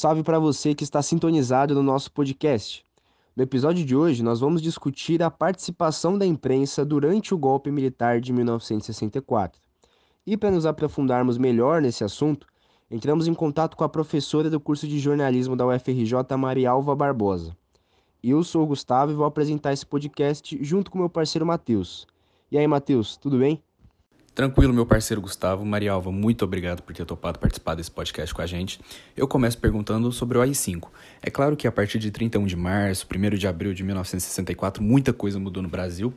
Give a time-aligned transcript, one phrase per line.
[0.00, 2.86] salve para você que está sintonizado no nosso podcast.
[3.36, 8.18] No episódio de hoje, nós vamos discutir a participação da imprensa durante o golpe militar
[8.18, 9.60] de 1964.
[10.26, 12.46] E para nos aprofundarmos melhor nesse assunto,
[12.90, 17.54] entramos em contato com a professora do curso de jornalismo da UFRJ, Marialva Barbosa.
[18.24, 22.06] Eu sou o Gustavo e vou apresentar esse podcast junto com meu parceiro Matheus.
[22.50, 23.62] E aí, Matheus, tudo bem?
[24.34, 25.64] Tranquilo, meu parceiro Gustavo.
[25.64, 28.80] Marialva, muito obrigado por ter topado participar desse podcast com a gente.
[29.16, 30.88] Eu começo perguntando sobre o AI-5.
[31.20, 35.12] É claro que a partir de 31 de março, 1 de abril de 1964, muita
[35.12, 36.14] coisa mudou no Brasil,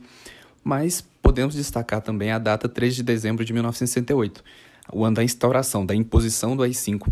[0.62, 4.44] mas podemos destacar também a data 3 de dezembro de 1968,
[4.92, 7.08] o ano da instauração, da imposição do AI-5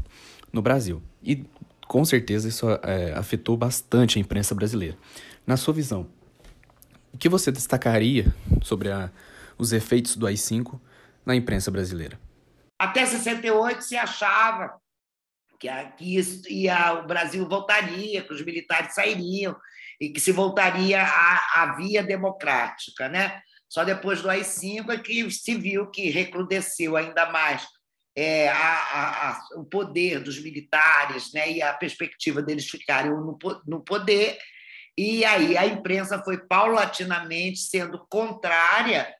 [0.53, 1.03] no Brasil.
[1.21, 1.45] E
[1.89, 4.97] com certeza isso é, afetou bastante a imprensa brasileira.
[5.45, 6.07] Na sua visão,
[7.13, 9.11] o que você destacaria sobre a,
[9.59, 10.79] os efeitos do AI-5
[11.25, 12.19] na imprensa brasileira?
[12.79, 14.81] Até 68 se achava
[15.59, 19.57] que, que isso ia, o Brasil voltaria, que os militares sairiam
[20.01, 23.09] e que se voltaria à, à via democrática.
[23.09, 23.41] Né?
[23.69, 27.65] Só depois do AI-5 é que se viu que recrudesceu ainda mais
[28.17, 33.81] é, a, a, o poder dos militares né, e a perspectiva deles ficarem no, no
[33.81, 34.37] poder.
[34.99, 39.15] E aí a imprensa foi paulatinamente sendo contrária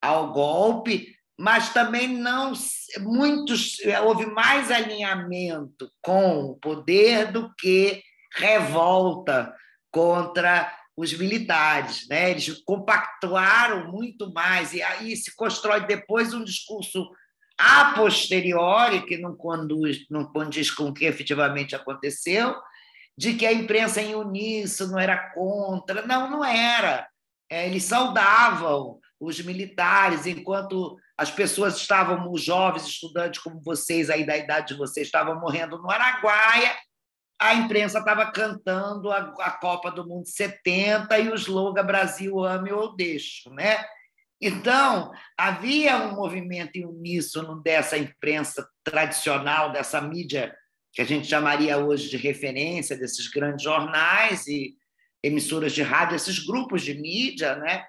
[0.00, 2.52] ao golpe, mas também não
[3.00, 8.02] muitos houve mais alinhamento com o poder do que
[8.34, 9.54] revolta
[9.90, 12.32] contra os militares, né?
[12.32, 17.08] Eles compactuaram muito mais e aí se constrói depois um discurso
[17.56, 22.54] a posteriori que não conduz, não condiz com o que efetivamente aconteceu,
[23.16, 26.04] de que a imprensa em uníssono era contra.
[26.06, 27.08] Não, não era.
[27.50, 34.24] É, eles saudavam os militares enquanto as pessoas estavam, os jovens estudantes como vocês, aí
[34.24, 36.76] da idade de vocês, estavam morrendo no Araguaia,
[37.40, 42.72] a imprensa estava cantando a, a, Copa do Mundo 70 e o slogan Brasil ame
[42.72, 43.84] ou deixo, né?
[44.40, 50.54] Então, havia um movimento em uníssono dessa imprensa tradicional, dessa mídia
[50.92, 54.76] que a gente chamaria hoje de referência, desses grandes jornais e
[55.22, 57.84] emissoras de rádio, esses grupos de mídia, né?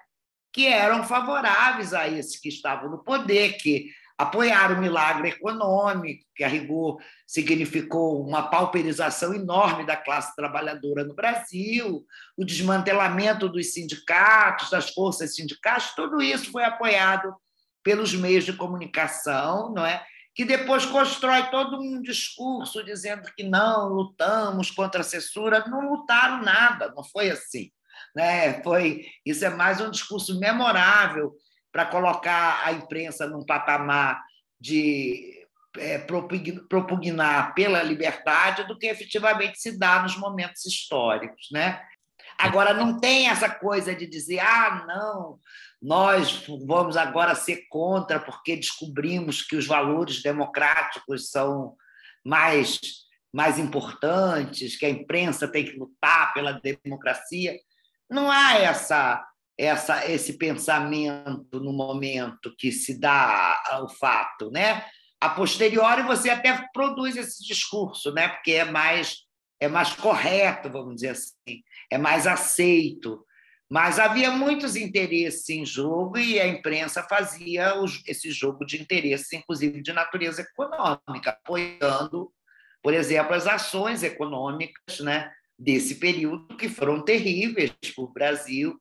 [0.52, 6.44] Que eram favoráveis a esses que estavam no poder, que apoiaram o milagre econômico, que
[6.44, 12.04] a rigor significou uma pauperização enorme da classe trabalhadora no Brasil,
[12.36, 17.34] o desmantelamento dos sindicatos, das forças sindicais, tudo isso foi apoiado
[17.82, 20.04] pelos meios de comunicação, não é?
[20.34, 25.64] que depois constrói todo um discurso dizendo que não, lutamos contra a censura.
[25.66, 27.70] Não lutaram nada, não foi assim.
[28.14, 28.62] Né?
[28.62, 31.32] Foi, isso é mais um discurso memorável
[31.72, 34.22] para colocar a imprensa num patamar
[34.60, 35.46] de
[35.78, 35.98] é,
[36.68, 41.48] propugnar pela liberdade do que efetivamente se dá nos momentos históricos.
[41.52, 41.80] Né?
[42.38, 45.38] Agora, não tem essa coisa de dizer, ah, não,
[45.80, 51.76] nós vamos agora ser contra porque descobrimos que os valores democráticos são
[52.24, 52.80] mais,
[53.32, 57.54] mais importantes, que a imprensa tem que lutar pela democracia.
[58.10, 59.24] Não há essa,
[59.58, 64.84] essa, esse pensamento no momento que se dá o fato, né?
[65.20, 68.28] A posteriori você até produz esse discurso, né?
[68.28, 69.28] Porque é mais
[69.60, 73.22] é mais correto, vamos dizer assim, é mais aceito.
[73.70, 77.74] Mas havia muitos interesses em jogo e a imprensa fazia
[78.06, 82.32] esse jogo de interesses, inclusive de natureza econômica, apoiando,
[82.82, 85.30] por exemplo, as ações econômicas, né?
[85.60, 88.80] Desse período que foram terríveis para o Brasil,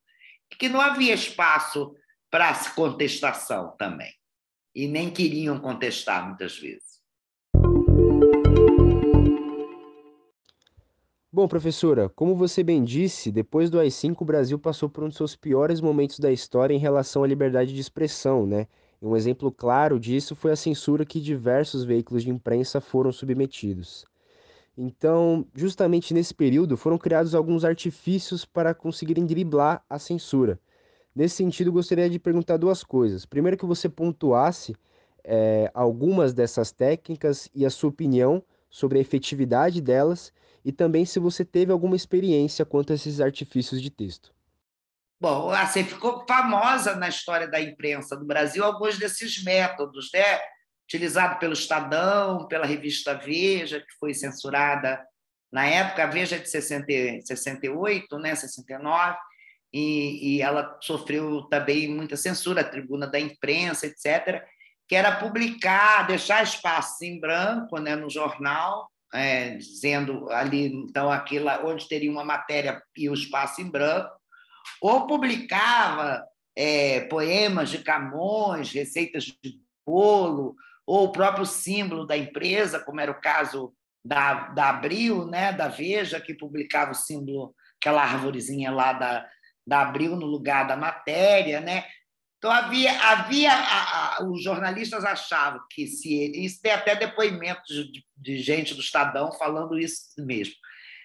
[0.57, 1.93] que não havia espaço
[2.31, 4.13] para contestação também,
[4.73, 6.99] e nem queriam contestar muitas vezes.
[11.31, 15.17] Bom, professora, como você bem disse, depois do AI-5 o Brasil passou por um dos
[15.17, 18.67] seus piores momentos da história em relação à liberdade de expressão, né?
[19.01, 24.08] Um exemplo claro disso foi a censura que diversos veículos de imprensa foram submetidos.
[24.77, 30.59] Então, justamente nesse período, foram criados alguns artifícios para conseguirem driblar a censura.
[31.15, 33.25] Nesse sentido, gostaria de perguntar duas coisas.
[33.25, 34.75] Primeiro, que você pontuasse
[35.23, 40.31] é, algumas dessas técnicas e a sua opinião sobre a efetividade delas,
[40.63, 44.33] e também se você teve alguma experiência quanto a esses artifícios de texto.
[45.19, 50.39] Bom, assim, ficou famosa na história da imprensa do Brasil alguns desses métodos, né?
[50.89, 54.99] Utilizado pelo Estadão, pela revista Veja, que foi censurada
[55.51, 56.85] na época, a Veja é de 60,
[57.25, 59.17] 68, né, 69,
[59.71, 64.43] e, e ela sofreu também muita censura, a tribuna da imprensa, etc.,
[64.87, 71.49] que era publicar, deixar espaços em branco né, no jornal é, dizendo ali, então, aquilo
[71.65, 74.09] onde teria uma matéria e o espaço em branco,
[74.81, 76.23] ou publicava
[76.55, 80.55] é, poemas de Camões, receitas de bolo,
[80.89, 83.71] ou o próprio símbolo da empresa, como era o caso
[84.03, 89.29] da, da Abril, né, da Veja, que publicava o símbolo, aquela árvorezinha lá da,
[89.67, 91.85] da Abril no lugar da matéria, né?
[92.39, 98.03] Então havia, havia a, a, os jornalistas achavam que se isso tem até depoimentos de,
[98.17, 100.55] de gente do Estadão falando isso mesmo,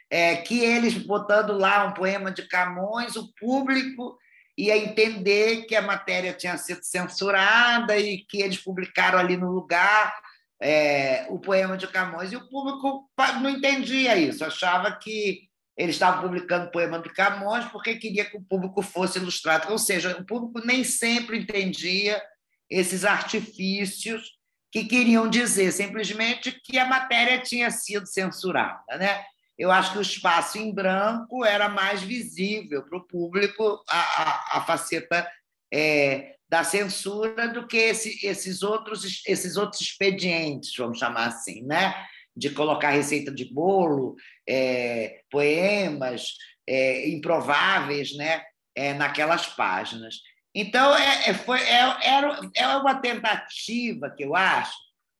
[0.08, 4.16] é, que eles botando lá um poema de Camões, o público
[4.56, 10.14] ia entender que a matéria tinha sido censurada e que eles publicaram ali no lugar
[10.60, 13.10] é, o poema de Camões e o público
[13.40, 18.42] não entendia isso, achava que ele estava publicando poema de Camões porque queria que o
[18.42, 19.70] público fosse ilustrado.
[19.72, 22.22] Ou seja, o público nem sempre entendia
[22.70, 24.34] esses artifícios
[24.70, 28.96] que queriam dizer simplesmente que a matéria tinha sido censurada.
[28.96, 29.24] Né?
[29.58, 34.58] Eu acho que o espaço em branco era mais visível para o público, a, a,
[34.58, 35.28] a faceta
[35.72, 41.62] é, da censura, do que esse, esses, outros, esses outros expedientes, vamos chamar assim.
[41.62, 41.94] Né?
[42.36, 44.16] de colocar receita de bolo,
[44.48, 46.34] é, poemas
[46.66, 48.42] é, improváveis né,
[48.74, 50.16] é, naquelas páginas.
[50.54, 54.74] Então, é, é foi, é, era, é uma tentativa, que eu acho,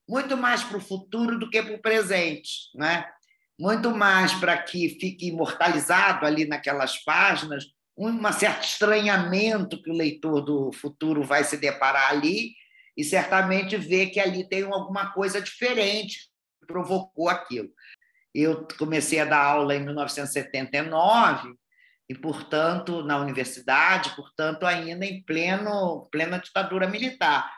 [0.08, 2.50] muito mais para o futuro do que para o presente.
[2.74, 3.06] Né?
[3.58, 7.64] Muito mais para que fique imortalizado ali naquelas páginas
[7.96, 12.52] um certo estranhamento que o leitor do futuro vai se deparar ali
[12.96, 16.28] e certamente ver que ali tem alguma coisa diferente
[16.66, 17.68] provocou aquilo.
[18.34, 21.54] Eu comecei a dar aula em 1979
[22.08, 27.48] e, portanto, na universidade, portanto, ainda em pleno plena ditadura militar.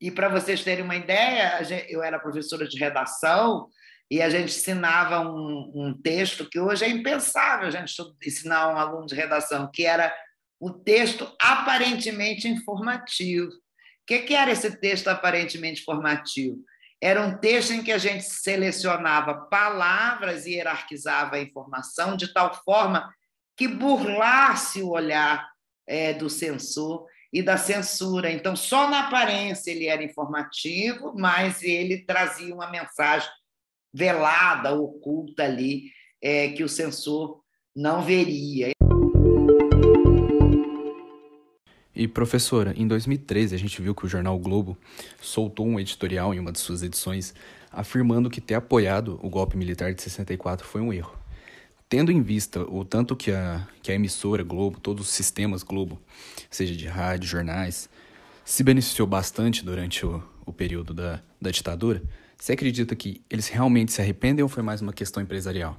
[0.00, 3.68] E para vocês terem uma ideia, eu era professora de redação
[4.10, 7.92] e a gente ensinava um, um texto que hoje é impensável a gente
[8.24, 10.14] ensinar um aluno de redação, que era
[10.60, 13.48] um texto aparentemente informativo.
[13.48, 16.58] O que, que era esse texto aparentemente informativo?
[17.02, 22.54] Era um texto em que a gente selecionava palavras e hierarquizava a informação de tal
[22.64, 23.12] forma
[23.56, 25.48] que burlasse o olhar
[25.86, 28.30] é, do censor e da censura.
[28.30, 33.28] Então, só na aparência ele era informativo, mas ele trazia uma mensagem
[33.96, 35.84] velada, oculta ali,
[36.20, 37.40] é, que o censor
[37.74, 38.72] não veria.
[41.94, 44.76] E professora, em 2013 a gente viu que o jornal Globo
[45.18, 47.34] soltou um editorial em uma de suas edições
[47.72, 51.16] afirmando que ter apoiado o golpe militar de 64 foi um erro.
[51.88, 55.98] Tendo em vista o tanto que a, que a emissora Globo, todos os sistemas Globo,
[56.50, 57.88] seja de rádio, jornais,
[58.44, 62.02] se beneficiou bastante durante o, o período da, da ditadura,
[62.38, 65.76] você acredita que eles realmente se arrependem ou foi mais uma questão empresarial?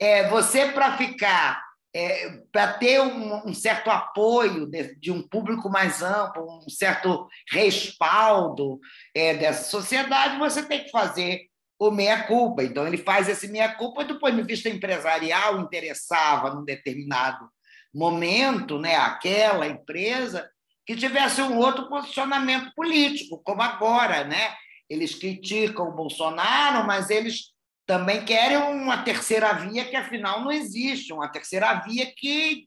[0.00, 1.62] É, você, para ficar
[1.94, 7.28] é, para ter um, um, certo apoio de, de, um público mais amplo, um certo
[7.50, 8.80] respaldo
[9.14, 11.42] é, dessa sociedade, você tem que fazer
[11.78, 12.62] o meia-culpa.
[12.62, 17.46] Então, ele faz esse meia-culpa do ponto de vista empresarial, interessava num determinado
[17.94, 20.48] momento né, aquela empresa
[20.86, 24.24] que tivesse um outro posicionamento político, como agora.
[24.24, 24.54] Né?
[24.92, 27.52] Eles criticam o Bolsonaro, mas eles
[27.86, 32.64] também querem uma terceira via que, afinal, não existe, uma terceira via que,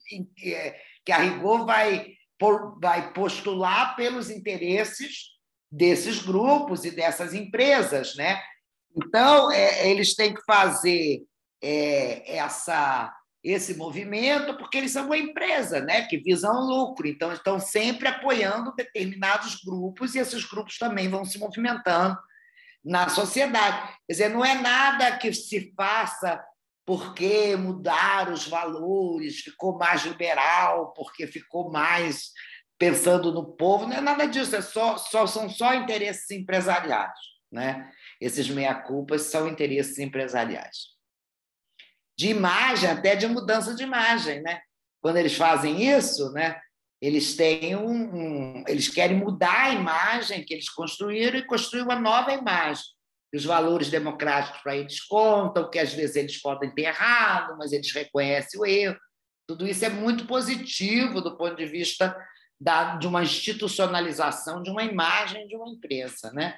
[1.06, 2.14] que a rigor vai,
[2.82, 5.36] vai postular pelos interesses
[5.72, 8.16] desses grupos e dessas empresas.
[8.16, 8.42] Né?
[8.98, 11.22] Então, é, eles têm que fazer
[11.62, 13.14] é, essa,
[13.46, 18.74] esse movimento porque eles são uma empresa né, que visam lucro, então estão sempre apoiando
[18.76, 22.18] determinados grupos e esses grupos também vão se movimentando
[22.84, 23.94] na sociedade.
[24.08, 26.44] Quer dizer, não é nada que se faça
[26.88, 32.32] porque mudaram os valores, ficou mais liberal, porque ficou mais
[32.80, 37.18] pensando no povo, não é nada disso, é só, só são só interesses empresariais,
[37.52, 37.90] né?
[38.20, 40.95] Esses meia-culpas são interesses empresariais.
[42.18, 44.62] De imagem, até de mudança de imagem, né?
[45.02, 46.60] Quando eles fazem isso, né?
[47.02, 52.00] Eles têm um, um, eles querem mudar a imagem que eles construíram e construir uma
[52.00, 52.84] nova imagem.
[53.34, 57.92] Os valores democráticos para eles contam, que às vezes eles podem ter errado, mas eles
[57.92, 58.98] reconhecem o erro.
[59.48, 62.16] Tudo isso é muito positivo do ponto de vista
[62.60, 66.58] da, de uma institucionalização de uma imagem de uma empresa, né?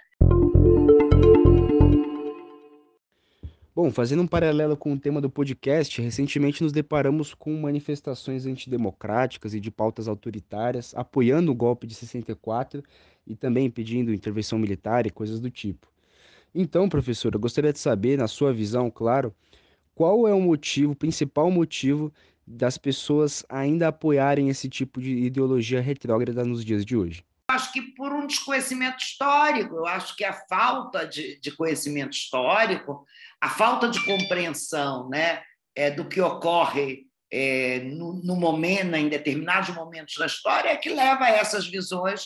[3.77, 9.53] Bom, fazendo um paralelo com o tema do podcast, recentemente nos deparamos com manifestações antidemocráticas
[9.53, 12.84] e de pautas autoritárias apoiando o golpe de 64
[13.27, 15.86] e também pedindo intervenção militar e coisas do tipo.
[16.55, 19.31] Então, professor, eu gostaria de saber, na sua visão, claro,
[19.93, 22.12] qual é o motivo, o principal motivo
[22.48, 27.24] das pessoas ainda apoiarem esse tipo de ideologia retrógrada nos dias de hoje?
[27.50, 33.06] Acho que por um desconhecimento histórico, eu acho que a falta de, de conhecimento histórico,
[33.39, 35.42] a falta de compreensão né,
[35.74, 40.89] é, do que ocorre é, no, no, momento, em determinados momentos da história, é que
[40.89, 42.25] leva a essas visões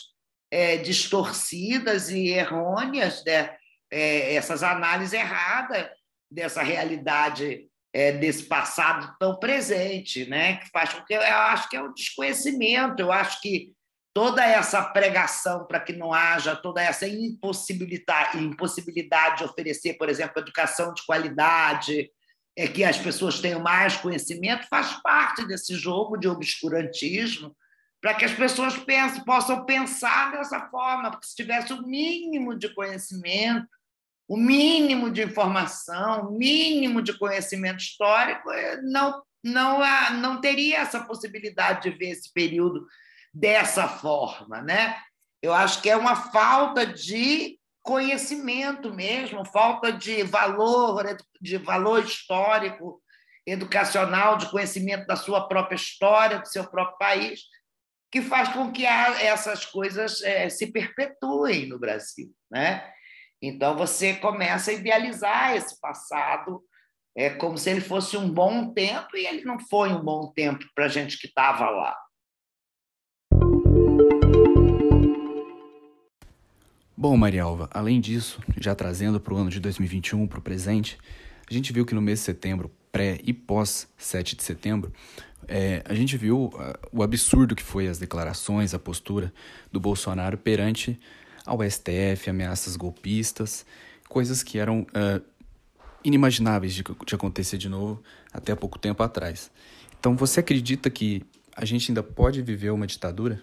[0.50, 3.56] é, distorcidas e errôneas, né,
[3.92, 5.88] é, essas análises erradas
[6.28, 10.56] dessa realidade é, desse passado tão presente, né?
[10.56, 13.00] Que faz com que eu acho que é o desconhecimento.
[13.00, 13.70] Eu acho que
[14.14, 20.40] toda essa pregação para que não haja toda essa impossibilidade, impossibilidade de oferecer, por exemplo,
[20.40, 22.10] educação de qualidade,
[22.56, 27.56] é que as pessoas tenham mais conhecimento, faz parte desse jogo de obscurantismo,
[28.00, 32.68] para que as pessoas pensem, possam pensar dessa forma, porque se tivesse o mínimo de
[32.74, 33.68] conhecimento,
[34.28, 39.80] o mínimo de informação, o mínimo de conhecimento histórico, eh, não, não,
[40.18, 42.86] não teria essa possibilidade de ver esse período
[43.32, 44.60] dessa forma.
[44.62, 44.96] Né?
[45.40, 53.02] Eu acho que é uma falta de conhecimento mesmo, falta de valor, de valor histórico,
[53.46, 57.40] educacional, de conhecimento da sua própria história, do seu próprio país,
[58.10, 62.30] que faz com que essas coisas é, se perpetuem no Brasil.
[62.50, 62.88] Né?
[63.40, 66.62] Então você começa a idealizar esse passado
[67.14, 70.64] é como se ele fosse um bom tempo e ele não foi um bom tempo
[70.74, 71.96] para a gente que estava lá.
[77.02, 80.96] Bom, Marialva, além disso, já trazendo para o ano de 2021, para o presente,
[81.50, 84.92] a gente viu que no mês de setembro, pré e pós 7 de setembro,
[85.48, 86.52] é, a gente viu uh,
[86.92, 89.34] o absurdo que foi as declarações, a postura
[89.72, 90.96] do Bolsonaro perante
[91.44, 93.66] ao STF, ameaças golpistas,
[94.08, 95.20] coisas que eram uh,
[96.04, 98.00] inimagináveis de, de acontecer de novo
[98.32, 99.50] até pouco tempo atrás.
[99.98, 101.24] Então, você acredita que
[101.56, 103.42] a gente ainda pode viver uma ditadura?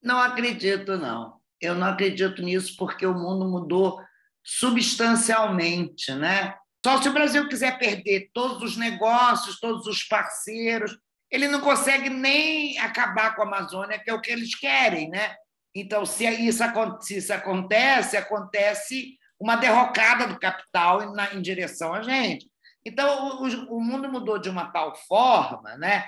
[0.00, 1.39] Não acredito, não.
[1.60, 4.00] Eu não acredito nisso porque o mundo mudou
[4.42, 6.54] substancialmente, né?
[6.84, 10.96] Só se o Brasil quiser perder todos os negócios, todos os parceiros,
[11.30, 15.34] ele não consegue nem acabar com a Amazônia, que é o que eles querem, né?
[15.74, 22.50] Então, se isso, acontece, acontece uma derrocada do capital em, em direção a gente.
[22.84, 26.06] Então, o, o, mundo mudou de uma tal forma né,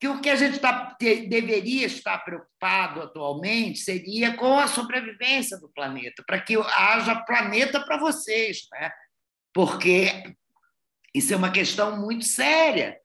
[0.00, 5.68] que o que a gente tá, deveria estar preocupado atualmente seria com a sobrevivência do
[5.68, 8.90] planeta, para que haja planeta para vocês, né?
[9.52, 10.34] porque
[11.14, 12.98] isso é uma questão muito séria.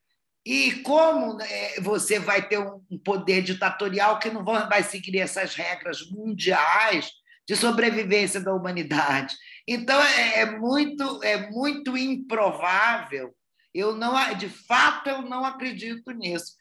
[0.46, 6.10] E como né, você vai ter um poder ditatorial que não vai seguir essas regras
[6.10, 7.12] mundiais
[7.48, 9.36] de sobrevivência da humanidade?
[9.68, 13.36] Então é, é muito é muito improvável.
[13.74, 16.54] Eu não, de fato, eu não acredito nisso.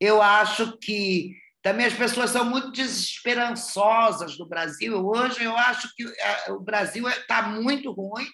[0.00, 5.04] Eu acho que também as pessoas são muito desesperançosas do Brasil.
[5.06, 8.26] Hoje eu acho que é, o Brasil está muito ruim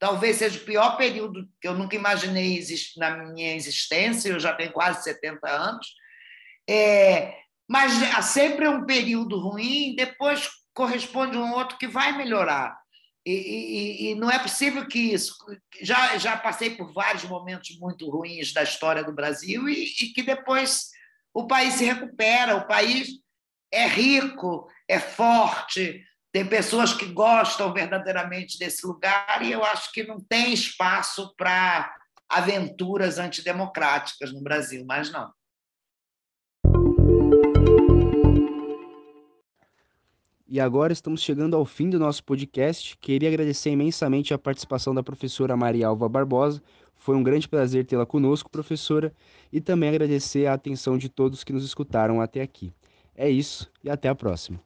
[0.00, 2.58] talvez seja o pior período que eu nunca imaginei
[2.96, 5.86] na minha existência, eu já tenho quase 70 anos.
[6.68, 7.34] É,
[7.68, 12.74] mas há sempre um período ruim, depois corresponde um outro que vai melhorar.
[13.26, 15.34] E, e, e, não é possível que isso.
[15.82, 20.22] Já, já passei por vários momentos muito ruins da história do Brasil e, e que
[20.22, 20.89] depois
[21.34, 23.08] o país se recupera, o país
[23.72, 30.04] é rico, é forte, tem pessoas que gostam verdadeiramente desse lugar e eu acho que
[30.04, 31.92] não tem espaço para
[32.28, 35.32] aventuras antidemocráticas no Brasil, mas não.
[40.52, 42.96] E agora estamos chegando ao fim do nosso podcast.
[42.96, 46.60] Queria agradecer imensamente a participação da professora Maria Alva Barbosa.
[47.00, 49.10] Foi um grande prazer tê-la conosco, professora,
[49.50, 52.74] e também agradecer a atenção de todos que nos escutaram até aqui.
[53.16, 54.60] É isso e até a próxima.